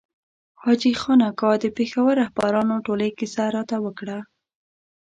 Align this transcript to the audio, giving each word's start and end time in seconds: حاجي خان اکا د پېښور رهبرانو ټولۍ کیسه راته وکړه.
حاجي 0.61 0.91
خان 1.01 1.19
اکا 1.29 1.51
د 1.59 1.65
پېښور 1.77 2.11
رهبرانو 2.21 2.75
ټولۍ 2.85 3.09
کیسه 3.19 3.43
راته 3.55 3.77
وکړه. 3.85 4.17